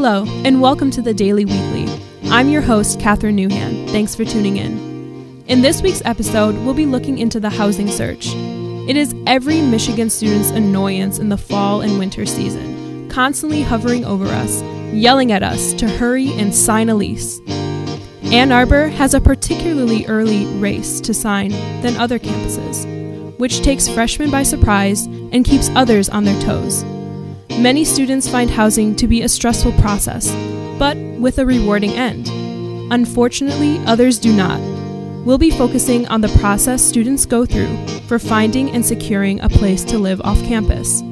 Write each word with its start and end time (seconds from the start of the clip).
Hello, 0.00 0.24
and 0.44 0.60
welcome 0.60 0.92
to 0.92 1.02
the 1.02 1.12
Daily 1.12 1.44
Weekly. 1.44 1.88
I'm 2.30 2.50
your 2.50 2.62
host, 2.62 3.00
Catherine 3.00 3.36
Newhan. 3.36 3.90
Thanks 3.90 4.14
for 4.14 4.24
tuning 4.24 4.56
in. 4.56 5.42
In 5.48 5.60
this 5.60 5.82
week's 5.82 6.02
episode, 6.04 6.54
we'll 6.58 6.72
be 6.72 6.86
looking 6.86 7.18
into 7.18 7.40
the 7.40 7.50
housing 7.50 7.88
search. 7.88 8.28
It 8.88 8.96
is 8.96 9.12
every 9.26 9.60
Michigan 9.60 10.08
student's 10.08 10.50
annoyance 10.50 11.18
in 11.18 11.30
the 11.30 11.36
fall 11.36 11.80
and 11.80 11.98
winter 11.98 12.26
season, 12.26 13.08
constantly 13.10 13.62
hovering 13.62 14.04
over 14.04 14.26
us, 14.26 14.62
yelling 14.92 15.32
at 15.32 15.42
us 15.42 15.72
to 15.74 15.88
hurry 15.88 16.28
and 16.34 16.54
sign 16.54 16.90
a 16.90 16.94
lease. 16.94 17.40
Ann 18.30 18.52
Arbor 18.52 18.86
has 18.86 19.14
a 19.14 19.20
particularly 19.20 20.06
early 20.06 20.46
race 20.60 21.00
to 21.00 21.12
sign 21.12 21.50
than 21.82 21.96
other 21.96 22.20
campuses, 22.20 22.86
which 23.40 23.62
takes 23.62 23.88
freshmen 23.88 24.30
by 24.30 24.44
surprise 24.44 25.06
and 25.06 25.44
keeps 25.44 25.68
others 25.70 26.08
on 26.08 26.22
their 26.22 26.40
toes. 26.40 26.84
Many 27.56 27.84
students 27.84 28.28
find 28.28 28.48
housing 28.48 28.94
to 28.96 29.08
be 29.08 29.22
a 29.22 29.28
stressful 29.28 29.72
process, 29.72 30.30
but 30.78 30.96
with 31.18 31.38
a 31.38 31.46
rewarding 31.46 31.90
end. 31.90 32.28
Unfortunately, 32.92 33.78
others 33.84 34.20
do 34.20 34.32
not. 34.32 34.60
We'll 35.24 35.38
be 35.38 35.50
focusing 35.50 36.06
on 36.06 36.20
the 36.20 36.28
process 36.38 36.80
students 36.80 37.26
go 37.26 37.44
through 37.44 37.74
for 38.06 38.20
finding 38.20 38.70
and 38.70 38.86
securing 38.86 39.40
a 39.40 39.48
place 39.48 39.82
to 39.86 39.98
live 39.98 40.20
off 40.20 40.40
campus. 40.44 41.02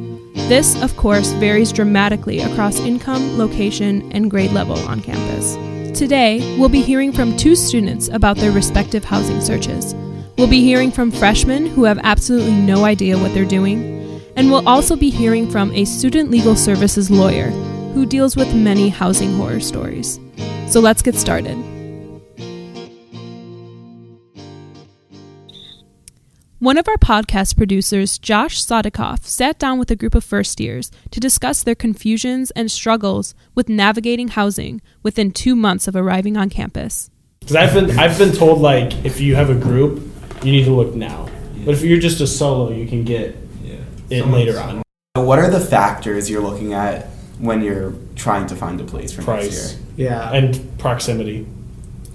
This, 0.49 0.81
of 0.83 0.97
course, 0.97 1.33
varies 1.33 1.73
dramatically 1.73 2.39
across 2.41 2.79
income, 2.79 3.37
location, 3.37 4.13
and 4.13 4.31
grade 4.31 4.53
level 4.53 4.79
on 4.89 5.01
campus. 5.01 5.57
Today, 5.99 6.57
we'll 6.59 6.69
be 6.69 6.83
hearing 6.83 7.11
from 7.11 7.37
two 7.37 7.57
students 7.57 8.07
about 8.09 8.37
their 8.37 8.53
respective 8.53 9.05
housing 9.05 9.41
searches. 9.41 9.95
We'll 10.39 10.47
be 10.47 10.61
hearing 10.61 10.93
from 10.93 11.11
freshmen 11.11 11.67
who 11.67 11.85
have 11.85 11.99
absolutely 12.05 12.53
no 12.53 12.85
idea 12.85 13.19
what 13.19 13.35
they're 13.35 13.45
doing 13.45 13.96
and 14.37 14.51
we'll 14.51 14.69
also 14.69 14.95
be 14.95 15.11
hearing 15.11 15.51
from 15.51 15.73
a 15.73 15.85
student 15.85 16.31
legal 16.31 16.55
services 16.55 17.11
lawyer 17.11 17.51
who 17.95 18.05
deals 18.07 18.37
with 18.37 18.55
many 18.55 18.91
housing 18.91 19.35
horror 19.35 19.61
stories. 19.61 20.21
So 20.69 20.81
let's 20.81 21.03
get 21.03 21.15
started. 21.15 21.57
One 26.59 26.79
of 26.79 26.89
our 26.89 26.97
podcast 26.97 27.57
producers, 27.57 28.19
Josh 28.19 28.65
Sadikoff, 28.65 29.25
sat 29.25 29.59
down 29.59 29.79
with 29.79 29.91
a 29.91 29.97
group 29.97 30.15
of 30.15 30.25
first 30.25 30.59
years 30.59 30.91
to 31.11 31.21
discuss 31.21 31.63
their 31.63 31.75
confusions 31.75 32.51
and 32.53 32.71
struggles 32.71 33.35
with 33.55 33.69
navigating 33.69 34.29
housing 34.29 34.81
within 35.03 35.31
two 35.31 35.55
months 35.55 35.87
of 35.87 35.95
arriving 35.95 36.37
on 36.37 36.51
campus. 36.51 37.11
Because 37.41 37.57
I've 37.57 37.73
been 37.73 37.99
I've 37.99 38.19
been 38.19 38.33
told 38.33 38.61
like 38.61 39.05
if 39.05 39.21
you 39.21 39.37
have 39.37 39.49
a 39.49 39.55
group, 39.55 40.03
you 40.43 40.51
need 40.51 40.65
to 40.65 40.75
look 40.75 40.95
now. 40.95 41.29
But 41.65 41.75
if 41.75 41.83
you're 41.83 42.01
just 42.01 42.21
a 42.21 42.27
solo, 42.27 42.73
you 42.73 42.89
can 42.89 43.05
get 43.05 43.37
it 44.11 44.27
later 44.27 44.59
on. 44.61 44.83
What 45.15 45.39
are 45.39 45.51
the 45.51 45.61
factors 45.61 46.29
you're 46.31 46.43
looking 46.43 46.73
at 46.75 47.07
when 47.39 47.63
you're 47.63 47.95
trying 48.17 48.47
to 48.49 48.57
find 48.57 48.81
a 48.81 48.85
place 48.85 49.13
for 49.13 49.23
Price. 49.23 49.45
next 49.45 49.79
year? 49.99 50.11
Yeah. 50.11 50.33
And 50.33 50.79
proximity. 50.79 51.47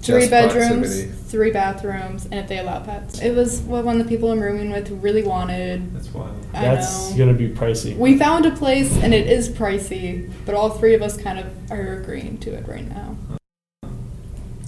three 0.02 0.20
Just 0.20 0.30
bedrooms, 0.30 0.68
proximity. 0.88 1.06
three 1.28 1.50
bathrooms, 1.52 2.24
and 2.26 2.34
if 2.34 2.48
they 2.48 2.58
allow 2.58 2.80
pets. 2.80 3.20
It 3.20 3.34
was 3.34 3.60
what 3.60 3.84
one 3.84 4.00
of 4.00 4.04
the 4.06 4.08
people 4.08 4.30
I'm 4.32 4.40
rooming 4.40 4.70
with 4.70 4.90
really 4.90 5.22
wanted. 5.22 5.94
That's 5.94 6.12
wild. 6.12 6.34
I 6.54 6.62
That's 6.62 7.10
know. 7.10 7.18
gonna 7.18 7.34
be 7.38 7.48
pricey. 7.50 7.96
We 7.96 8.18
found 8.18 8.46
a 8.46 8.50
place 8.52 8.96
and 9.02 9.12
it 9.14 9.26
is 9.28 9.48
pricey, 9.48 10.30
but 10.46 10.54
all 10.54 10.70
three 10.70 10.94
of 10.94 11.02
us 11.02 11.16
kind 11.16 11.38
of 11.38 11.70
are 11.70 12.00
agreeing 12.00 12.38
to 12.38 12.52
it 12.52 12.66
right 12.68 12.88
now. 12.88 13.16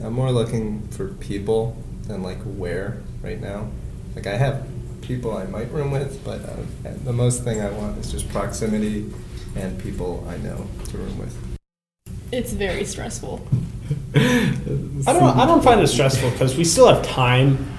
I'm 0.03 0.13
more 0.13 0.31
looking 0.33 0.87
for 0.89 1.09
people 1.15 1.77
than 2.07 2.23
like 2.23 2.39
where 2.43 2.99
right 3.23 3.41
now. 3.41 3.69
Like 4.15 4.27
I 4.27 4.37
have 4.37 4.67
people 5.07 5.37
I 5.37 5.45
might 5.47 5.71
room 5.71 5.91
with, 5.91 6.25
but 6.25 6.41
uh, 6.43 6.57
the 7.05 7.13
most 7.13 7.45
thing 7.45 7.61
I 7.61 7.71
want 7.71 7.99
is 7.99 8.11
just 8.11 8.29
proximity 8.31 9.13
and 9.57 9.79
people 9.79 10.27
I 10.29 10.37
know 10.39 10.67
to 10.89 10.99
room 10.99 11.19
with. 11.19 11.37
It's 12.33 12.53
very 12.53 12.85
stressful. 12.85 13.47
I 14.15 15.13
don't 15.13 15.37
I 15.37 15.47
don't 15.47 15.63
find 15.63 15.81
it 15.81 15.87
stressful 15.89 16.31
because 16.31 16.57
we 16.57 16.65
still 16.65 16.93
have 16.93 17.05
time, 17.07 17.73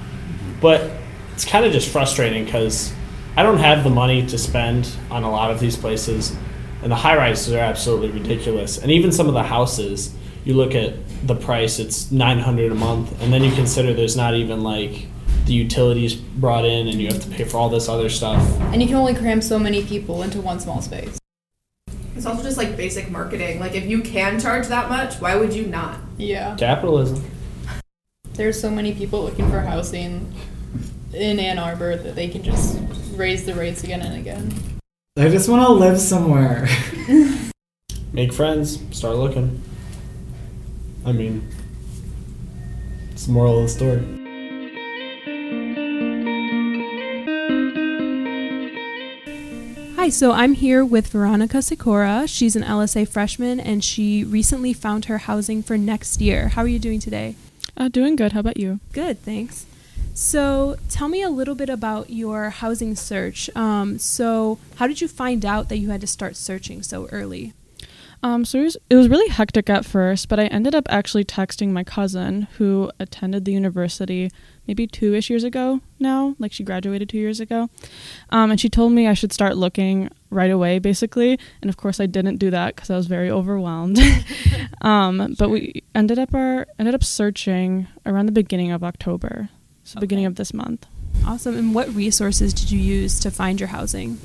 but 0.62 0.92
it's 1.34 1.46
kind 1.46 1.66
of 1.66 1.74
just 1.74 1.90
frustrating 1.90 2.46
because 2.46 2.94
I 3.36 3.44
don't 3.44 3.58
have 3.58 3.84
the 3.84 3.90
money 3.90 4.26
to 4.28 4.38
spend 4.38 4.90
on 5.10 5.24
a 5.24 5.32
lot 5.32 5.52
of 5.52 5.60
these 5.60 5.76
places, 5.76 6.36
and 6.82 6.92
the 6.92 6.96
high 6.96 7.18
rises 7.18 7.54
are 7.54 7.60
absolutely 7.60 8.12
ridiculous. 8.12 8.78
And 8.78 8.92
even 8.92 9.12
some 9.12 9.28
of 9.28 9.34
the 9.34 9.44
houses, 9.44 10.16
you 10.46 10.54
look 10.54 10.76
at 10.76 10.94
the 11.28 11.36
price; 11.36 11.80
it's 11.80 12.12
nine 12.12 12.40
hundred 12.40 12.72
a 12.72 12.76
month, 12.76 13.22
and 13.22 13.34
then 13.34 13.44
you 13.44 13.52
consider 13.52 13.94
there's 13.94 14.16
not 14.16 14.36
even 14.36 14.62
like 14.62 15.08
the 15.46 15.54
utilities 15.54 16.16
brought 16.16 16.66
in, 16.66 16.88
and 16.88 17.00
you 17.00 17.08
have 17.08 17.22
to 17.22 17.30
pay 17.30 17.44
for 17.44 17.58
all 17.58 17.70
this 17.70 17.88
other 17.88 18.10
stuff. 18.10 18.42
And 18.74 18.82
you 18.82 18.88
can 18.88 18.98
only 18.98 19.14
cram 19.14 19.42
so 19.42 19.60
many 19.60 19.84
people 19.86 20.24
into 20.24 20.42
one 20.42 20.60
small 20.60 20.82
space. 20.82 21.20
It's 22.16 22.26
also 22.26 22.44
just 22.44 22.58
like 22.58 22.78
basic 22.78 23.12
marketing. 23.12 23.60
Like 23.60 23.76
if 23.76 23.86
you 23.86 24.02
can 24.02 24.40
charge 24.40 24.68
that 24.68 24.90
much, 24.90 25.16
why 25.16 25.36
would 25.36 25.54
you 25.54 25.68
not? 25.68 26.00
Yeah. 26.18 26.56
Capitalism. 26.56 27.24
There's 28.34 28.60
so 28.60 28.72
many 28.72 28.94
people 28.94 29.24
looking 29.24 29.50
for 29.50 29.62
housing 29.62 30.34
in 31.14 31.40
Ann 31.40 31.60
Arbor 31.60 31.96
that 31.96 32.16
they 32.16 32.28
can 32.28 32.44
just 32.44 32.80
raise 33.14 33.46
the 33.46 33.54
rates 33.54 33.84
again 33.84 34.02
and 34.02 34.16
again. 34.16 34.54
I 35.18 35.30
just 35.30 35.48
want 35.48 35.66
to 35.66 35.72
live 35.72 36.00
somewhere. 36.00 36.68
Make 38.14 38.34
friends. 38.34 38.82
Start 38.92 39.18
looking. 39.18 39.62
I 41.06 41.12
mean, 41.12 41.48
it's 43.12 43.26
the 43.26 43.32
moral 43.32 43.60
of 43.60 43.64
the 43.64 43.70
story. 43.70 44.25
Hi, 50.06 50.10
so 50.10 50.34
I'm 50.34 50.54
here 50.54 50.86
with 50.86 51.08
Veronica 51.08 51.64
Sikora. 51.64 52.28
She's 52.28 52.56
an 52.56 52.62
LSA 52.62 53.08
freshman 53.08 53.60
and 53.60 53.84
she 53.84 54.24
recently 54.24 54.72
found 54.72 55.06
her 55.06 55.18
housing 55.18 55.64
for 55.64 55.80
next 55.80 56.22
year. 56.22 56.50
How 56.50 56.62
are 56.62 56.68
you 56.68 56.78
doing 56.78 57.00
today? 57.00 57.36
Uh, 57.76 57.88
doing 57.88 58.16
good. 58.16 58.34
How 58.34 58.42
about 58.42 58.58
you? 58.58 58.80
Good, 58.94 59.20
thanks. 59.24 59.66
So, 60.14 60.76
tell 60.92 61.08
me 61.08 61.24
a 61.24 61.30
little 61.32 61.56
bit 61.56 61.70
about 61.70 62.12
your 62.12 62.52
housing 62.52 62.96
search. 62.96 63.50
Um, 63.56 63.98
so, 63.98 64.60
how 64.76 64.86
did 64.86 65.02
you 65.02 65.08
find 65.08 65.44
out 65.44 65.70
that 65.70 65.80
you 65.80 65.90
had 65.90 66.02
to 66.02 66.08
start 66.08 66.36
searching 66.36 66.84
so 66.84 67.08
early? 67.08 67.54
Um, 68.26 68.44
so 68.44 68.58
it 68.58 68.64
was, 68.64 68.78
it 68.90 68.96
was 68.96 69.08
really 69.08 69.30
hectic 69.30 69.70
at 69.70 69.86
first, 69.86 70.30
but 70.30 70.40
I 70.40 70.46
ended 70.46 70.74
up 70.74 70.88
actually 70.90 71.24
texting 71.24 71.70
my 71.70 71.84
cousin 71.84 72.48
who 72.58 72.90
attended 73.00 73.46
the 73.46 73.52
university 73.52 74.32
maybe 74.68 74.88
two 74.88 75.14
ish 75.14 75.30
years 75.30 75.44
ago 75.44 75.80
now. 76.00 76.36
Like 76.40 76.52
she 76.52 76.64
graduated 76.64 77.08
two 77.08 77.20
years 77.20 77.40
ago. 77.40 77.70
Um, 78.32 78.50
and 78.50 78.60
she 78.60 78.68
told 78.68 78.94
me 78.94 79.08
I 79.08 79.14
should 79.14 79.32
start 79.32 79.58
looking 79.58 80.10
right 80.32 80.50
away, 80.50 80.80
basically. 80.80 81.38
And 81.62 81.70
of 81.70 81.78
course, 81.78 82.00
I 82.00 82.08
didn't 82.08 82.38
do 82.38 82.50
that 82.50 82.76
because 82.76 82.90
I 82.90 82.96
was 82.96 83.06
very 83.06 83.30
overwhelmed. 83.30 84.00
um, 84.82 85.36
but 85.38 85.52
we 85.52 85.84
ended 85.94 86.18
up 86.18 86.34
our 86.34 86.66
ended 86.80 86.96
up 86.96 87.04
searching 87.04 87.88
around 88.08 88.26
the 88.26 88.32
beginning 88.32 88.72
of 88.72 88.84
October, 88.84 89.50
so 89.84 90.00
beginning 90.00 90.26
of 90.26 90.34
this 90.34 90.52
month. 90.52 90.88
Awesome. 91.28 91.56
And 91.56 91.76
what 91.76 91.94
resources 91.94 92.56
did 92.56 92.72
you 92.72 92.80
use 92.80 93.20
to 93.20 93.30
find 93.30 93.60
your 93.60 93.70
housing? 93.70 94.18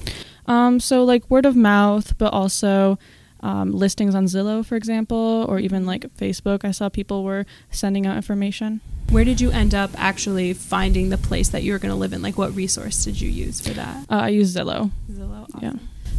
Um, 0.46 0.80
so 0.80 1.04
like 1.04 1.30
word 1.30 1.44
of 1.44 1.54
mouth, 1.54 2.16
but 2.16 2.32
also 2.32 2.98
um, 3.42 3.72
listings 3.72 4.14
on 4.14 4.26
Zillow, 4.26 4.64
for 4.64 4.76
example, 4.76 5.46
or 5.48 5.58
even 5.58 5.86
like 5.86 6.02
Facebook. 6.16 6.64
I 6.64 6.70
saw 6.70 6.88
people 6.88 7.24
were 7.24 7.46
sending 7.70 8.06
out 8.06 8.16
information. 8.16 8.80
Where 9.10 9.24
did 9.24 9.40
you 9.40 9.50
end 9.50 9.74
up 9.74 9.90
actually 9.96 10.52
finding 10.52 11.08
the 11.08 11.18
place 11.18 11.48
that 11.48 11.62
you 11.62 11.72
were 11.72 11.78
going 11.78 11.90
to 11.90 11.96
live 11.96 12.12
in? 12.12 12.22
Like, 12.22 12.38
what 12.38 12.54
resource 12.54 13.04
did 13.04 13.20
you 13.20 13.28
use 13.28 13.60
for 13.60 13.74
that? 13.74 14.06
Uh, 14.08 14.14
I 14.14 14.28
used 14.28 14.56
Zillow. 14.56 14.90
Zillow. 15.10 15.48
Yeah. 15.60 15.72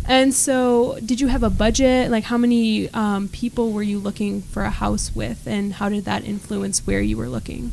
And 0.08 0.34
so, 0.34 1.00
did 1.06 1.22
you 1.22 1.28
have 1.28 1.44
a 1.44 1.50
budget? 1.50 2.12
Like, 2.12 2.26
how 2.26 2.38
many 2.38 2.90
um, 2.90 3.30
people 3.30 3.72
were 3.72 3.84
you 3.84 4.00
looking 4.00 4.42
for 4.42 4.64
a 4.64 4.70
house 4.70 5.16
with, 5.16 5.48
and 5.48 5.74
how 5.74 5.90
did 5.90 6.06
that 6.06 6.26
influence 6.26 6.86
where 6.86 7.02
you 7.02 7.18
were 7.18 7.30
looking? 7.30 7.72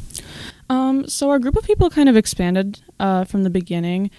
Um, 0.71 1.09
so 1.09 1.31
our 1.31 1.39
group 1.39 1.57
of 1.57 1.65
people 1.65 1.89
kind 1.91 2.09
of 2.09 2.17
expanded 2.17 2.81
uh, 3.01 3.25
from 3.25 3.43
the 3.43 3.51
beginning. 3.51 4.11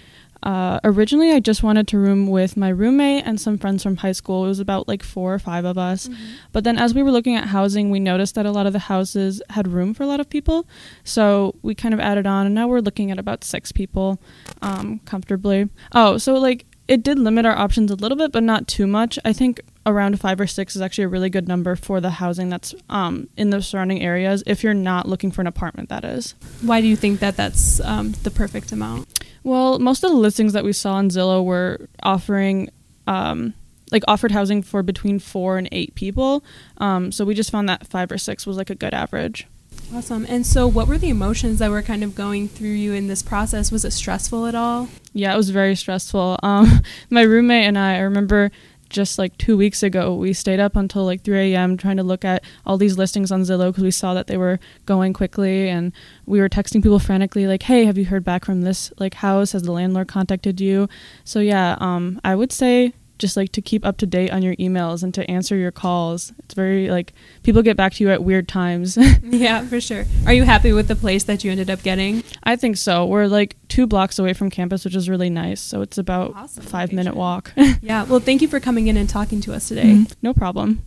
Uh, 0.42 0.80
originally, 0.84 1.32
I 1.32 1.40
just 1.40 1.62
wanted 1.62 1.86
to 1.88 1.98
room 1.98 2.26
with 2.26 2.56
my 2.56 2.68
roommate 2.68 3.24
and 3.26 3.40
some 3.40 3.58
friends 3.58 3.82
from 3.82 3.96
high 3.96 4.12
school. 4.12 4.44
It 4.44 4.48
was 4.48 4.60
about 4.60 4.88
like 4.88 5.02
four 5.02 5.34
or 5.34 5.38
five 5.38 5.64
of 5.64 5.76
us. 5.76 6.08
But 6.52 6.64
then, 6.64 6.78
as 6.78 6.94
we 6.94 7.02
were 7.02 7.12
looking 7.12 7.36
at 7.36 7.48
housing, 7.48 7.90
we 7.90 8.00
noticed 8.00 8.34
that 8.36 8.46
a 8.46 8.52
lot 8.52 8.66
of 8.66 8.72
the 8.72 8.78
houses 8.78 9.42
had 9.50 9.68
room 9.68 9.94
for 9.94 10.02
a 10.02 10.06
lot 10.06 10.20
of 10.20 10.30
people. 10.30 10.66
So 11.04 11.56
we 11.62 11.74
kind 11.74 11.94
of 11.94 12.00
added 12.00 12.26
on, 12.26 12.46
and 12.46 12.54
now 12.54 12.68
we're 12.68 12.80
looking 12.80 13.10
at 13.10 13.18
about 13.18 13.44
six 13.44 13.72
people 13.72 14.20
um, 14.62 15.00
comfortably. 15.04 15.68
Oh, 15.92 16.18
so 16.18 16.34
like 16.34 16.66
it 16.90 17.04
did 17.04 17.20
limit 17.20 17.46
our 17.46 17.56
options 17.56 17.92
a 17.92 17.94
little 17.94 18.18
bit, 18.18 18.32
but 18.32 18.42
not 18.42 18.66
too 18.66 18.84
much. 18.84 19.16
I 19.24 19.32
think 19.32 19.60
around 19.86 20.18
five 20.18 20.40
or 20.40 20.46
six 20.48 20.74
is 20.74 20.82
actually 20.82 21.04
a 21.04 21.08
really 21.08 21.30
good 21.30 21.46
number 21.46 21.76
for 21.76 22.00
the 22.00 22.10
housing 22.10 22.48
that's 22.48 22.74
um, 22.88 23.28
in 23.36 23.50
the 23.50 23.62
surrounding 23.62 24.02
areas. 24.02 24.42
If 24.44 24.64
you're 24.64 24.74
not 24.74 25.08
looking 25.08 25.30
for 25.30 25.40
an 25.40 25.46
apartment, 25.46 25.88
that 25.88 26.04
is. 26.04 26.34
Why 26.62 26.80
do 26.80 26.88
you 26.88 26.96
think 26.96 27.20
that 27.20 27.36
that's 27.36 27.80
um, 27.82 28.12
the 28.24 28.30
perfect 28.32 28.72
amount? 28.72 29.06
Well, 29.42 29.78
most 29.78 30.04
of 30.04 30.10
the 30.10 30.16
listings 30.16 30.52
that 30.52 30.64
we 30.64 30.72
saw 30.72 30.94
on 30.94 31.08
Zillow 31.08 31.44
were 31.44 31.88
offering, 32.02 32.70
um, 33.06 33.54
like 33.90 34.02
offered 34.06 34.32
housing 34.32 34.62
for 34.62 34.82
between 34.82 35.18
four 35.18 35.58
and 35.58 35.68
eight 35.72 35.94
people. 35.94 36.44
Um, 36.78 37.10
so 37.10 37.24
we 37.24 37.34
just 37.34 37.50
found 37.50 37.68
that 37.68 37.86
five 37.86 38.12
or 38.12 38.18
six 38.18 38.46
was 38.46 38.56
like 38.56 38.70
a 38.70 38.74
good 38.74 38.94
average. 38.94 39.46
Awesome. 39.92 40.24
And 40.28 40.46
so, 40.46 40.68
what 40.68 40.86
were 40.86 40.98
the 40.98 41.08
emotions 41.08 41.58
that 41.58 41.70
were 41.70 41.82
kind 41.82 42.04
of 42.04 42.14
going 42.14 42.46
through 42.48 42.68
you 42.68 42.92
in 42.92 43.08
this 43.08 43.22
process? 43.22 43.72
Was 43.72 43.84
it 43.84 43.90
stressful 43.90 44.46
at 44.46 44.54
all? 44.54 44.88
Yeah, 45.12 45.34
it 45.34 45.36
was 45.36 45.50
very 45.50 45.74
stressful. 45.74 46.38
Um, 46.42 46.82
my 47.10 47.22
roommate 47.22 47.64
and 47.64 47.76
I, 47.76 47.96
I 47.96 48.00
remember 48.00 48.52
just 48.90 49.18
like 49.18 49.36
two 49.38 49.56
weeks 49.56 49.82
ago, 49.82 50.14
we 50.14 50.32
stayed 50.32 50.60
up 50.60 50.76
until 50.76 51.04
like 51.04 51.22
3 51.22 51.54
a.m. 51.54 51.76
trying 51.76 51.96
to 51.96 52.02
look 52.02 52.24
at 52.24 52.44
all 52.66 52.76
these 52.76 52.98
listings 52.98 53.32
on 53.32 53.42
Zillow 53.42 53.68
because 53.70 53.84
we 53.84 53.90
saw 53.90 54.12
that 54.14 54.26
they 54.26 54.36
were 54.36 54.60
going 54.84 55.12
quickly, 55.12 55.68
and 55.68 55.92
we 56.26 56.40
were 56.40 56.48
texting 56.48 56.82
people 56.82 56.98
frantically 56.98 57.46
like, 57.46 57.62
"Hey, 57.62 57.84
have 57.86 57.96
you 57.96 58.04
heard 58.04 58.24
back 58.24 58.44
from 58.44 58.62
this 58.62 58.92
like 58.98 59.14
house? 59.14 59.52
Has 59.52 59.62
the 59.62 59.72
landlord 59.72 60.08
contacted 60.08 60.60
you?" 60.60 60.88
So 61.24 61.40
yeah, 61.40 61.76
um, 61.80 62.20
I 62.22 62.34
would 62.34 62.52
say 62.52 62.92
just 63.20 63.36
like 63.36 63.52
to 63.52 63.62
keep 63.62 63.84
up 63.86 63.98
to 63.98 64.06
date 64.06 64.30
on 64.30 64.42
your 64.42 64.56
emails 64.56 65.02
and 65.04 65.14
to 65.14 65.30
answer 65.30 65.56
your 65.56 65.70
calls. 65.70 66.32
It's 66.40 66.54
very 66.54 66.90
like 66.90 67.12
people 67.44 67.62
get 67.62 67.76
back 67.76 67.92
to 67.94 68.04
you 68.04 68.10
at 68.10 68.24
weird 68.24 68.48
times. 68.48 68.96
yeah, 69.22 69.64
for 69.66 69.80
sure. 69.80 70.04
Are 70.26 70.32
you 70.32 70.42
happy 70.42 70.72
with 70.72 70.88
the 70.88 70.96
place 70.96 71.24
that 71.24 71.44
you 71.44 71.50
ended 71.52 71.70
up 71.70 71.82
getting? 71.82 72.24
I 72.42 72.56
think 72.56 72.76
so. 72.76 73.06
We're 73.06 73.26
like 73.26 73.56
two 73.68 73.86
blocks 73.86 74.18
away 74.18 74.32
from 74.32 74.50
campus, 74.50 74.84
which 74.84 74.96
is 74.96 75.08
really 75.08 75.30
nice. 75.30 75.60
So 75.60 75.82
it's 75.82 75.98
about 75.98 76.34
Awesome 76.34 76.64
five 76.64 76.92
minute 76.92 77.14
walk. 77.14 77.52
Yeah. 77.82 78.04
Well, 78.04 78.20
thank 78.20 78.42
you 78.42 78.48
for 78.48 78.58
coming 78.60 78.88
in 78.88 78.96
and 78.96 79.08
talking 79.08 79.40
to 79.42 79.54
us 79.54 79.68
today. 79.68 79.84
Mhm. 79.84 80.12
No 80.22 80.34
problem. 80.34 80.82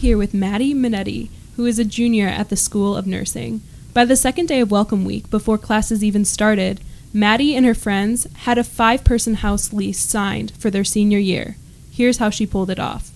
here 0.00 0.16
with 0.16 0.32
Maddie 0.32 0.72
Minetti, 0.74 1.28
who 1.56 1.66
is 1.66 1.78
a 1.78 1.84
junior 1.84 2.26
at 2.26 2.48
the 2.48 2.56
School 2.56 2.96
of 2.96 3.06
Nursing. 3.06 3.60
By 3.92 4.04
the 4.04 4.14
second 4.14 4.46
day 4.46 4.60
of 4.60 4.70
Welcome 4.70 5.04
Week, 5.04 5.28
before 5.30 5.58
classes 5.58 6.04
even 6.04 6.24
started, 6.24 6.80
Maddie 7.12 7.56
and 7.56 7.66
her 7.66 7.74
friends 7.74 8.28
had 8.44 8.56
a 8.56 8.62
five 8.62 9.02
person 9.02 9.34
house 9.34 9.72
lease 9.72 9.98
signed 9.98 10.52
for 10.52 10.70
their 10.70 10.84
senior 10.84 11.18
year. 11.18 11.56
Here's 11.90 12.18
how 12.18 12.30
she 12.30 12.46
pulled 12.46 12.70
it 12.70 12.78
off. 12.78 13.10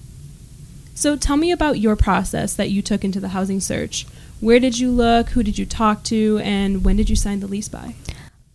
So 0.92 1.16
tell 1.16 1.36
me 1.36 1.52
about 1.52 1.78
your 1.78 1.94
process 1.94 2.54
that 2.54 2.70
you 2.70 2.82
took 2.82 3.04
into 3.04 3.20
the 3.20 3.28
housing 3.28 3.60
search. 3.60 4.04
Where 4.40 4.58
did 4.58 4.80
you 4.80 4.90
look? 4.90 5.28
Who 5.30 5.44
did 5.44 5.58
you 5.58 5.64
talk 5.64 6.02
to? 6.04 6.40
And 6.42 6.84
when 6.84 6.96
did 6.96 7.08
you 7.08 7.14
sign 7.14 7.38
the 7.38 7.46
lease 7.46 7.68
by? 7.68 7.94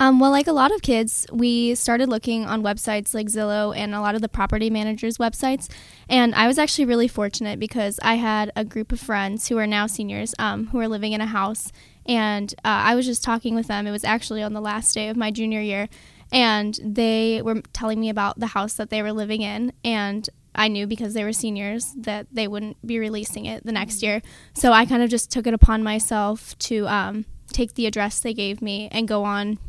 Um, 0.01 0.19
well, 0.19 0.31
like 0.31 0.47
a 0.47 0.53
lot 0.53 0.73
of 0.73 0.81
kids, 0.81 1.25
we 1.31 1.75
started 1.75 2.07
looking 2.07 2.45
on 2.45 2.63
websites 2.63 3.13
like 3.13 3.27
Zillow 3.27 3.75
and 3.75 3.93
a 3.93 3.99
lot 3.99 4.15
of 4.15 4.21
the 4.21 4.29
property 4.29 4.69
managers' 4.69 5.17
websites. 5.17 5.69
And 6.07 6.33
I 6.35 6.47
was 6.47 6.57
actually 6.57 6.85
really 6.85 7.09
fortunate 7.09 7.59
because 7.59 7.99
I 8.01 8.15
had 8.15 8.51
a 8.55 8.63
group 8.63 8.93
of 8.93 8.99
friends 8.99 9.49
who 9.49 9.57
are 9.57 9.67
now 9.67 9.87
seniors 9.87 10.33
um, 10.39 10.67
who 10.67 10.79
are 10.79 10.87
living 10.87 11.11
in 11.11 11.19
a 11.19 11.25
house. 11.25 11.71
And 12.09 12.51
uh, 12.65 12.89
I 12.89 12.95
was 12.95 13.05
just 13.05 13.23
talking 13.23 13.53
with 13.53 13.67
them. 13.67 13.85
It 13.85 13.91
was 13.91 14.03
actually 14.03 14.41
on 14.41 14.53
the 14.53 14.59
last 14.59 14.93
day 14.93 15.09
of 15.09 15.15
my 15.15 15.29
junior 15.29 15.61
year. 15.61 15.87
And 16.31 16.77
they 16.83 17.41
were 17.43 17.61
telling 17.71 17.99
me 17.99 18.09
about 18.09 18.39
the 18.39 18.47
house 18.47 18.73
that 18.73 18.89
they 18.89 19.03
were 19.03 19.13
living 19.13 19.43
in. 19.43 19.73
And 19.85 20.27
I 20.55 20.67
knew 20.67 20.87
because 20.87 21.13
they 21.13 21.23
were 21.23 21.33
seniors 21.33 21.93
that 21.93 22.25
they 22.31 22.47
wouldn't 22.47 22.85
be 22.85 22.97
releasing 22.97 23.45
it 23.45 23.63
the 23.63 23.71
next 23.71 24.01
year. 24.01 24.23
So 24.55 24.73
I 24.73 24.85
kind 24.85 25.03
of 25.03 25.09
just 25.11 25.31
took 25.31 25.45
it 25.45 25.53
upon 25.53 25.83
myself 25.83 26.57
to 26.59 26.87
um, 26.87 27.25
take 27.51 27.75
the 27.75 27.85
address 27.85 28.19
they 28.19 28.33
gave 28.33 28.59
me 28.59 28.89
and 28.91 29.07
go 29.07 29.23
on 29.23 29.59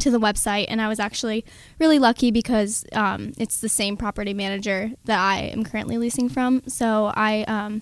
to 0.00 0.10
the 0.10 0.18
website 0.18 0.66
and 0.68 0.82
i 0.82 0.88
was 0.88 0.98
actually 0.98 1.44
really 1.78 1.98
lucky 1.98 2.30
because 2.30 2.84
um, 2.92 3.32
it's 3.38 3.60
the 3.60 3.68
same 3.68 3.96
property 3.96 4.34
manager 4.34 4.90
that 5.04 5.18
i 5.18 5.38
am 5.38 5.64
currently 5.64 5.96
leasing 5.96 6.28
from 6.28 6.60
so 6.66 7.12
i 7.14 7.44
um, 7.44 7.80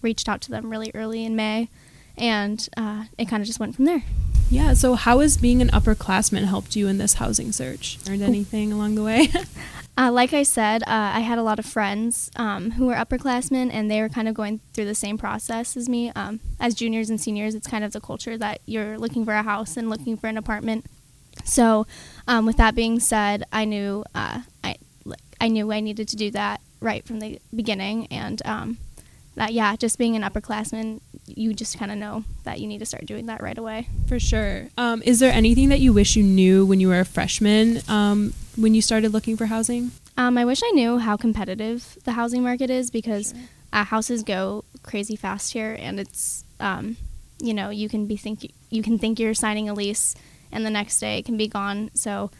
reached 0.00 0.28
out 0.28 0.40
to 0.40 0.50
them 0.50 0.70
really 0.70 0.90
early 0.94 1.24
in 1.24 1.36
may 1.36 1.68
and 2.16 2.68
uh, 2.76 3.04
it 3.18 3.26
kind 3.28 3.42
of 3.42 3.46
just 3.46 3.60
went 3.60 3.74
from 3.74 3.84
there 3.84 4.04
Yeah, 4.50 4.74
so 4.74 4.94
how 4.94 5.20
has 5.20 5.36
being 5.36 5.62
an 5.62 5.68
upperclassman 5.68 6.44
helped 6.44 6.76
you 6.76 6.88
in 6.88 6.98
this 6.98 7.14
housing 7.14 7.52
search? 7.52 7.98
Learned 8.06 8.22
anything 8.22 8.72
along 8.72 8.96
the 8.96 9.02
way? 9.02 9.28
uh, 9.98 10.10
like 10.10 10.32
i 10.32 10.42
said 10.42 10.82
uh, 10.84 11.12
i 11.14 11.20
had 11.20 11.38
a 11.38 11.42
lot 11.42 11.58
of 11.58 11.66
friends 11.66 12.30
um, 12.36 12.72
who 12.72 12.86
were 12.86 12.94
upperclassmen 12.94 13.70
and 13.72 13.90
they 13.90 14.00
were 14.00 14.08
kind 14.08 14.28
of 14.28 14.34
going 14.34 14.60
through 14.72 14.86
the 14.86 14.94
same 14.94 15.18
process 15.18 15.76
as 15.76 15.88
me 15.88 16.10
um, 16.16 16.40
as 16.58 16.74
juniors 16.74 17.10
and 17.10 17.20
seniors 17.20 17.54
it's 17.54 17.66
kind 17.66 17.84
of 17.84 17.92
the 17.92 18.00
culture 18.00 18.38
that 18.38 18.60
you're 18.66 18.96
looking 18.98 19.24
for 19.24 19.34
a 19.34 19.42
house 19.42 19.76
and 19.76 19.90
looking 19.90 20.16
for 20.16 20.28
an 20.28 20.38
apartment 20.38 20.86
so, 21.44 21.86
um, 22.28 22.46
with 22.46 22.56
that 22.58 22.74
being 22.74 23.00
said, 23.00 23.44
I 23.52 23.64
knew 23.64 24.04
uh, 24.14 24.42
I 24.62 24.76
I 25.40 25.48
knew 25.48 25.72
I 25.72 25.80
needed 25.80 26.08
to 26.08 26.16
do 26.16 26.30
that 26.32 26.60
right 26.80 27.04
from 27.04 27.20
the 27.20 27.40
beginning, 27.54 28.06
and 28.06 28.40
um, 28.44 28.78
that 29.34 29.52
yeah, 29.52 29.76
just 29.76 29.98
being 29.98 30.16
an 30.16 30.22
upperclassman, 30.22 31.00
you 31.26 31.54
just 31.54 31.78
kind 31.78 31.90
of 31.90 31.98
know 31.98 32.24
that 32.44 32.60
you 32.60 32.66
need 32.66 32.78
to 32.78 32.86
start 32.86 33.06
doing 33.06 33.26
that 33.26 33.42
right 33.42 33.56
away. 33.56 33.88
For 34.06 34.20
sure. 34.20 34.68
Um, 34.76 35.02
is 35.04 35.20
there 35.20 35.32
anything 35.32 35.70
that 35.70 35.80
you 35.80 35.92
wish 35.92 36.16
you 36.16 36.22
knew 36.22 36.66
when 36.66 36.80
you 36.80 36.88
were 36.88 37.00
a 37.00 37.04
freshman 37.04 37.80
um, 37.88 38.34
when 38.56 38.74
you 38.74 38.82
started 38.82 39.12
looking 39.12 39.36
for 39.36 39.46
housing? 39.46 39.92
Um, 40.16 40.36
I 40.36 40.44
wish 40.44 40.62
I 40.62 40.70
knew 40.72 40.98
how 40.98 41.16
competitive 41.16 41.96
the 42.04 42.12
housing 42.12 42.42
market 42.42 42.68
is 42.68 42.90
because 42.90 43.32
uh, 43.72 43.84
houses 43.84 44.22
go 44.22 44.64
crazy 44.82 45.16
fast 45.16 45.52
here, 45.54 45.76
and 45.78 45.98
it's 45.98 46.44
um, 46.60 46.96
you 47.40 47.54
know 47.54 47.70
you 47.70 47.88
can 47.88 48.06
be 48.06 48.16
think 48.16 48.52
you 48.68 48.82
can 48.82 48.98
think 48.98 49.18
you're 49.18 49.34
signing 49.34 49.68
a 49.68 49.74
lease 49.74 50.14
and 50.52 50.66
the 50.66 50.70
next 50.70 51.00
day 51.00 51.18
it 51.18 51.24
can 51.24 51.38
be 51.38 51.48
gone. 51.48 51.90
So, 51.94 52.30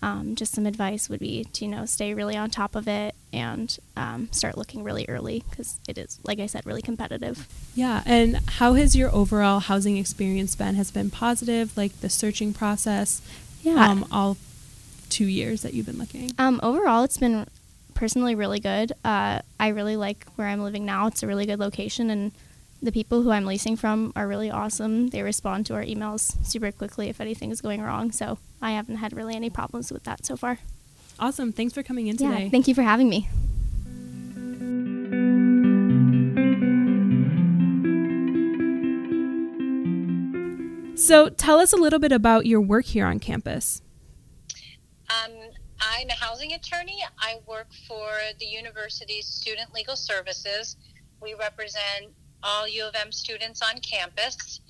um, 0.00 0.34
just 0.34 0.54
some 0.54 0.64
advice 0.64 1.10
would 1.10 1.20
be 1.20 1.44
to 1.44 1.64
you 1.66 1.70
know 1.70 1.84
stay 1.84 2.14
really 2.14 2.36
on 2.36 2.48
top 2.48 2.74
of 2.74 2.88
it 2.88 3.14
and 3.32 3.76
um, 3.96 4.28
start 4.32 4.56
looking 4.56 4.82
really 4.82 5.04
early 5.08 5.44
because 5.50 5.78
it 5.88 5.98
is, 5.98 6.18
like 6.24 6.38
I 6.38 6.46
said, 6.46 6.64
really 6.66 6.82
competitive. 6.82 7.46
Yeah, 7.74 8.02
and 8.06 8.40
how 8.48 8.74
has 8.74 8.96
your 8.96 9.14
overall 9.14 9.60
housing 9.60 9.96
experience 9.96 10.54
been? 10.54 10.74
Has 10.74 10.90
been 10.90 11.10
positive, 11.10 11.76
like 11.76 12.00
the 12.00 12.08
searching 12.08 12.52
process? 12.52 13.20
Yeah. 13.62 13.88
Um, 13.88 14.06
all 14.10 14.36
two 15.10 15.26
years 15.26 15.62
that 15.62 15.74
you've 15.74 15.86
been 15.86 15.98
looking. 15.98 16.32
Um, 16.38 16.60
overall, 16.62 17.04
it's 17.04 17.18
been 17.18 17.46
personally 17.94 18.34
really 18.34 18.60
good. 18.60 18.92
Uh, 19.04 19.40
I 19.58 19.68
really 19.68 19.96
like 19.96 20.26
where 20.36 20.46
I'm 20.46 20.62
living 20.62 20.84
now. 20.84 21.06
It's 21.06 21.22
a 21.22 21.26
really 21.26 21.46
good 21.46 21.58
location 21.58 22.10
and. 22.10 22.32
The 22.80 22.92
people 22.92 23.22
who 23.22 23.32
I'm 23.32 23.44
leasing 23.44 23.74
from 23.74 24.12
are 24.14 24.28
really 24.28 24.52
awesome. 24.52 25.08
They 25.08 25.22
respond 25.22 25.66
to 25.66 25.74
our 25.74 25.82
emails 25.82 26.36
super 26.46 26.70
quickly 26.70 27.08
if 27.08 27.20
anything 27.20 27.50
is 27.50 27.60
going 27.60 27.82
wrong. 27.82 28.12
So 28.12 28.38
I 28.62 28.70
haven't 28.70 28.98
had 28.98 29.12
really 29.12 29.34
any 29.34 29.50
problems 29.50 29.90
with 29.90 30.04
that 30.04 30.24
so 30.24 30.36
far. 30.36 30.60
Awesome. 31.18 31.52
Thanks 31.52 31.74
for 31.74 31.82
coming 31.82 32.06
in 32.06 32.16
Yeah, 32.16 32.30
today. 32.30 32.48
thank 32.50 32.68
you 32.68 32.74
for 32.74 32.82
having 32.82 33.08
me. 33.08 33.28
so, 40.94 41.28
tell 41.28 41.60
us 41.60 41.72
a 41.72 41.76
little 41.76 41.98
bit 42.00 42.10
about 42.12 42.44
your 42.44 42.60
work 42.60 42.84
here 42.84 43.06
on 43.06 43.18
campus. 43.20 43.80
Um, 45.08 45.32
I'm 45.80 46.08
a 46.08 46.12
housing 46.14 46.52
attorney. 46.54 47.02
I 47.20 47.36
work 47.46 47.68
for 47.86 48.08
the 48.40 48.46
university's 48.46 49.26
Student 49.26 49.72
Legal 49.72 49.94
Services. 49.96 50.76
We 51.22 51.34
represent 51.38 52.12
all 52.42 52.66
U 52.68 52.84
of 52.84 52.94
M 52.96 53.12
students 53.12 53.62
on 53.62 53.80
campus, 53.80 54.60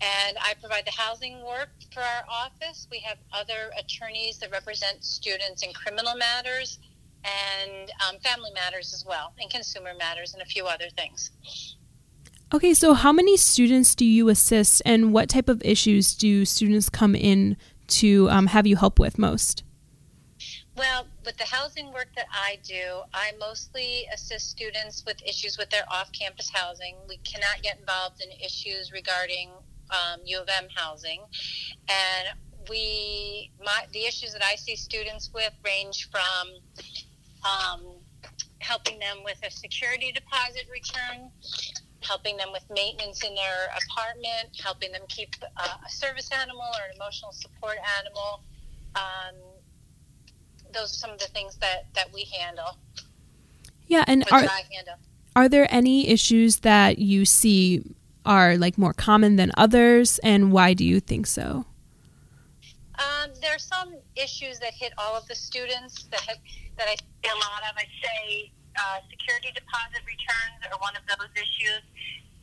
and 0.00 0.36
I 0.40 0.54
provide 0.60 0.84
the 0.86 0.92
housing 0.92 1.42
work 1.44 1.70
for 1.92 2.00
our 2.00 2.24
office. 2.28 2.86
We 2.90 2.98
have 3.00 3.18
other 3.32 3.70
attorneys 3.78 4.38
that 4.38 4.50
represent 4.50 5.04
students 5.04 5.62
in 5.62 5.72
criminal 5.72 6.14
matters 6.16 6.78
and 7.24 7.90
um, 8.06 8.18
family 8.20 8.50
matters 8.54 8.92
as 8.92 9.04
well, 9.06 9.32
and 9.40 9.50
consumer 9.50 9.92
matters, 9.98 10.34
and 10.34 10.42
a 10.42 10.46
few 10.46 10.66
other 10.66 10.90
things. 10.90 11.30
Okay, 12.52 12.74
so 12.74 12.92
how 12.94 13.12
many 13.12 13.36
students 13.36 13.94
do 13.94 14.04
you 14.04 14.28
assist, 14.28 14.82
and 14.84 15.12
what 15.12 15.28
type 15.28 15.48
of 15.48 15.62
issues 15.64 16.14
do 16.14 16.44
students 16.44 16.90
come 16.90 17.14
in 17.14 17.56
to 17.86 18.28
um, 18.30 18.48
have 18.48 18.66
you 18.66 18.76
help 18.76 18.98
with 18.98 19.18
most? 19.18 19.64
Well, 20.76 21.06
with 21.24 21.36
the 21.36 21.44
housing 21.44 21.92
work 21.92 22.08
that 22.16 22.26
I 22.32 22.58
do, 22.64 23.02
I 23.14 23.32
mostly 23.38 24.06
assist 24.12 24.50
students 24.50 25.04
with 25.06 25.22
issues 25.26 25.56
with 25.56 25.70
their 25.70 25.84
off 25.90 26.10
campus 26.12 26.50
housing. 26.50 26.96
We 27.08 27.18
cannot 27.18 27.62
get 27.62 27.78
involved 27.78 28.20
in 28.20 28.30
issues 28.44 28.92
regarding 28.92 29.50
um, 29.94 30.20
U 30.24 30.40
of 30.40 30.48
M 30.48 30.68
housing. 30.74 31.20
And 31.88 32.38
we, 32.68 33.50
my, 33.64 33.86
the 33.92 34.04
issues 34.06 34.32
that 34.32 34.42
I 34.42 34.56
see 34.56 34.76
students 34.76 35.30
with 35.32 35.52
range 35.64 36.08
from 36.10 36.48
um, 37.44 37.80
helping 38.58 38.98
them 38.98 39.18
with 39.24 39.38
a 39.46 39.50
security 39.50 40.12
deposit 40.12 40.66
return, 40.72 41.30
helping 42.00 42.36
them 42.36 42.48
with 42.52 42.64
maintenance 42.70 43.22
in 43.22 43.34
their 43.34 43.68
apartment, 43.84 44.48
helping 44.62 44.92
them 44.92 45.02
keep 45.08 45.34
uh, 45.56 45.76
a 45.86 45.90
service 45.90 46.30
animal 46.32 46.62
or 46.62 46.88
an 46.88 46.96
emotional 46.96 47.32
support 47.32 47.76
animal. 48.00 48.40
Um, 48.96 49.34
those 50.72 50.92
are 50.92 50.96
some 50.96 51.10
of 51.10 51.18
the 51.18 51.26
things 51.26 51.56
that, 51.56 51.86
that 51.94 52.12
we 52.12 52.24
handle. 52.38 52.78
Yeah, 53.86 54.04
and 54.06 54.24
are 54.32 54.40
I 54.40 54.62
handle. 54.72 54.94
are 55.36 55.48
there 55.48 55.68
any 55.70 56.08
issues 56.08 56.60
that 56.60 56.98
you 56.98 57.26
see 57.26 57.82
are 58.24 58.56
like 58.56 58.78
more 58.78 58.92
common 58.92 59.36
than 59.36 59.52
others, 59.56 60.18
and 60.20 60.52
why 60.52 60.74
do 60.74 60.84
you 60.84 61.00
think 61.00 61.26
so? 61.26 61.66
Um, 62.98 63.30
there 63.42 63.54
are 63.54 63.58
some 63.58 63.94
issues 64.14 64.58
that 64.60 64.72
hit 64.72 64.92
all 64.98 65.16
of 65.16 65.26
the 65.26 65.34
students 65.34 66.04
that 66.10 66.20
have, 66.20 66.38
that 66.78 66.86
I 66.86 66.94
see 66.94 67.30
a 67.30 67.38
lot 67.42 67.62
of. 67.66 67.74
I 67.76 67.86
say 67.98 68.52
uh, 68.78 68.98
security 69.10 69.50
deposit 69.54 70.02
returns 70.06 70.62
are 70.70 70.78
one 70.78 70.94
of 70.94 71.02
those 71.10 71.30
issues. 71.34 71.82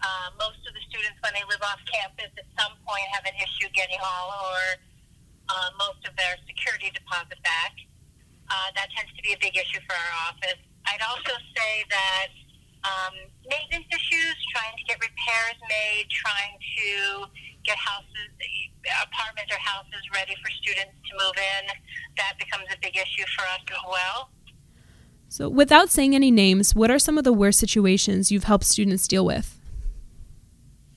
Uh, 0.03 0.33
most 0.35 0.59
of 0.67 0.73
the 0.73 0.83
students, 0.89 1.15
when 1.23 1.31
they 1.31 1.45
live 1.47 1.61
off 1.63 1.79
campus, 1.87 2.33
at 2.35 2.47
some 2.57 2.73
point 2.83 3.05
have 3.13 3.23
an 3.23 3.37
issue 3.39 3.69
getting 3.71 4.01
all 4.03 4.33
or 4.33 4.63
uh, 5.47 5.69
most 5.77 6.03
of 6.03 6.11
their 6.17 6.35
security 6.47 6.91
deposit 6.91 7.39
back. 7.45 7.73
Uh, 8.51 8.67
that 8.75 8.91
tends 8.91 9.13
to 9.15 9.21
be 9.23 9.31
a 9.31 9.39
big 9.39 9.55
issue 9.55 9.79
for 9.87 9.95
our 9.95 10.13
office. 10.27 10.59
I'd 10.83 11.05
also 11.05 11.31
say 11.55 11.85
that 11.87 12.27
um, 12.83 13.15
maintenance 13.49 13.87
issues, 13.89 14.35
trying 14.53 14.75
to 14.77 14.83
get 14.85 14.97
repairs 15.01 15.57
made, 15.67 16.05
trying 16.09 16.57
to 16.77 17.25
get 17.63 17.77
houses, 17.77 18.29
apartments 19.03 19.51
or 19.53 19.59
houses 19.59 20.01
ready 20.13 20.35
for 20.43 20.49
students 20.51 20.93
to 21.09 21.11
move 21.17 21.37
in. 21.37 21.63
That 22.17 22.33
becomes 22.39 22.65
a 22.73 22.77
big 22.81 22.95
issue 22.95 23.25
for 23.37 23.45
us 23.45 23.61
as 23.69 23.83
well. 23.87 24.29
So, 25.29 25.47
without 25.47 25.89
saying 25.89 26.13
any 26.13 26.29
names, 26.29 26.75
what 26.75 26.91
are 26.91 26.99
some 26.99 27.17
of 27.17 27.23
the 27.23 27.33
worst 27.33 27.59
situations 27.59 28.31
you've 28.31 28.43
helped 28.45 28.65
students 28.65 29.07
deal 29.07 29.25
with? 29.25 29.59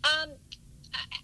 Um, 0.03 0.31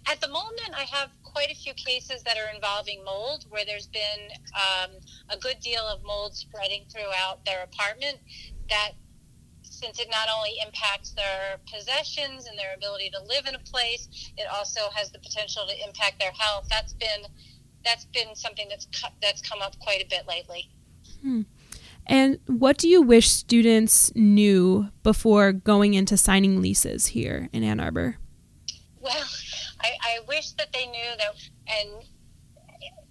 at 0.07 0.21
the 0.21 0.29
moment, 0.29 0.71
I 0.73 0.83
have 0.83 1.09
quite 1.23 1.51
a 1.51 1.55
few 1.55 1.73
cases 1.73 2.23
that 2.23 2.37
are 2.37 2.53
involving 2.53 3.03
mold 3.03 3.45
where 3.49 3.65
there's 3.65 3.87
been 3.87 4.29
um, 4.55 4.91
a 5.29 5.37
good 5.37 5.59
deal 5.59 5.81
of 5.81 6.03
mold 6.03 6.35
spreading 6.35 6.85
throughout 6.91 7.43
their 7.45 7.63
apartment. 7.63 8.19
That 8.69 8.91
since 9.81 9.99
it 9.99 10.07
not 10.11 10.27
only 10.35 10.51
impacts 10.65 11.11
their 11.11 11.57
possessions 11.71 12.45
and 12.45 12.57
their 12.57 12.75
ability 12.75 13.09
to 13.09 13.19
live 13.23 13.45
in 13.47 13.55
a 13.55 13.59
place, 13.59 14.31
it 14.37 14.45
also 14.53 14.89
has 14.93 15.11
the 15.11 15.19
potential 15.19 15.63
to 15.67 15.87
impact 15.87 16.19
their 16.19 16.31
health. 16.31 16.67
That's 16.69 16.93
been 16.93 17.25
that's 17.83 18.05
been 18.05 18.35
something 18.35 18.67
that's 18.69 18.87
that's 19.21 19.41
come 19.41 19.61
up 19.61 19.77
quite 19.79 20.01
a 20.01 20.07
bit 20.07 20.27
lately. 20.27 20.69
Hmm. 21.21 21.41
And 22.05 22.39
what 22.47 22.77
do 22.77 22.87
you 22.87 23.01
wish 23.01 23.29
students 23.29 24.13
knew 24.15 24.89
before 25.03 25.51
going 25.51 25.93
into 25.93 26.17
signing 26.17 26.61
leases 26.61 27.07
here 27.07 27.49
in 27.53 27.63
Ann 27.63 27.79
Arbor? 27.79 28.17
Well, 28.99 29.25
I, 29.81 29.91
I 30.01 30.19
wish 30.27 30.51
that 30.53 30.73
they 30.73 30.87
knew 30.87 31.11
that, 31.17 31.35
and 31.67 32.03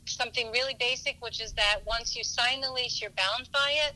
something 0.07 0.51
really 0.53 0.77
basic, 0.79 1.17
which 1.21 1.41
is 1.41 1.53
that 1.55 1.81
once 1.87 2.17
you 2.17 2.25
sign 2.25 2.61
the 2.61 2.71
lease, 2.73 3.01
you're 3.01 3.11
bound 3.11 3.49
by 3.53 3.75
it. 3.87 3.95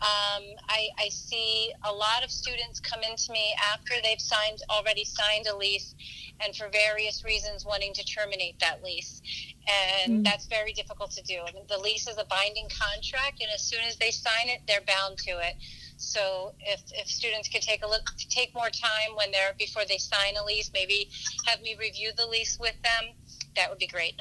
Um, 0.00 0.44
I, 0.68 0.88
I, 0.98 1.08
see 1.10 1.72
a 1.84 1.92
lot 1.92 2.24
of 2.24 2.30
students 2.30 2.80
come 2.80 3.00
into 3.02 3.32
me 3.32 3.54
after 3.72 3.92
they've 4.02 4.20
signed 4.20 4.62
already 4.70 5.04
signed 5.04 5.46
a 5.46 5.54
lease, 5.54 5.94
and 6.40 6.56
for 6.56 6.70
various 6.70 7.22
reasons 7.22 7.66
wanting 7.66 7.92
to 7.92 8.04
terminate 8.04 8.58
that 8.60 8.82
lease, 8.82 9.20
and 9.68 10.20
mm. 10.20 10.24
that's 10.24 10.46
very 10.46 10.72
difficult 10.72 11.10
to 11.10 11.22
do. 11.24 11.40
I 11.46 11.52
mean, 11.52 11.64
the 11.68 11.76
lease 11.76 12.08
is 12.08 12.16
a 12.16 12.24
binding 12.24 12.68
contract, 12.70 13.42
and 13.42 13.50
as 13.54 13.60
soon 13.60 13.80
as 13.86 13.96
they 13.96 14.10
sign 14.10 14.48
it, 14.48 14.62
they're 14.66 14.80
bound 14.86 15.18
to 15.18 15.32
it. 15.32 15.56
So 15.98 16.54
if, 16.60 16.80
if 16.94 17.06
students 17.06 17.48
could 17.48 17.60
take 17.60 17.84
a 17.84 17.86
look, 17.86 18.02
take 18.30 18.54
more 18.54 18.70
time 18.70 19.16
when 19.16 19.30
they're 19.32 19.54
before 19.58 19.82
they 19.86 19.98
sign 19.98 20.34
a 20.40 20.44
lease, 20.44 20.70
maybe 20.72 21.10
have 21.46 21.60
me 21.60 21.76
review 21.78 22.12
the 22.16 22.26
lease 22.26 22.58
with 22.58 22.80
them, 22.82 23.12
that 23.54 23.68
would 23.68 23.78
be 23.78 23.86
great. 23.86 24.14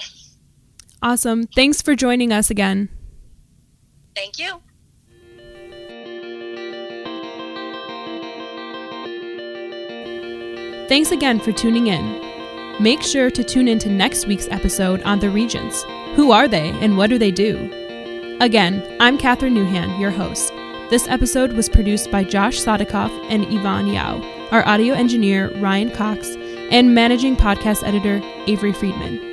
Awesome. 1.02 1.48
Thanks 1.48 1.82
for 1.82 1.96
joining 1.96 2.34
us 2.34 2.50
again. 2.50 2.90
Thank 4.14 4.38
you. 4.38 4.62
Thanks 10.90 11.12
again 11.12 11.40
for 11.40 11.52
tuning 11.52 11.86
in. 11.86 12.82
Make 12.82 13.04
sure 13.04 13.30
to 13.30 13.44
tune 13.44 13.68
into 13.68 13.90
next 13.90 14.26
week's 14.26 14.48
episode 14.50 15.04
on 15.04 15.20
the 15.20 15.30
Regents. 15.30 15.84
Who 16.16 16.32
are 16.32 16.48
they 16.48 16.72
and 16.82 16.98
what 16.98 17.12
do 17.12 17.20
they 17.20 17.30
do? 17.30 17.58
Again, 18.42 18.84
I'm 19.00 19.16
Catherine 19.16 19.54
Newhan, 19.54 20.00
your 20.00 20.10
host. 20.10 20.52
This 20.90 21.08
episode 21.08 21.54
was 21.54 21.70
produced 21.70 22.10
by 22.10 22.24
Josh 22.24 22.60
Sadikoff 22.60 23.12
and 23.30 23.46
Yvonne 23.54 23.86
Yao, 23.86 24.20
our 24.50 24.68
audio 24.68 24.96
engineer 24.96 25.52
Ryan 25.60 25.92
Cox, 25.92 26.36
and 26.72 26.96
managing 26.96 27.36
podcast 27.36 27.88
editor 27.88 28.20
Avery 28.48 28.74
Friedman. 28.74 29.29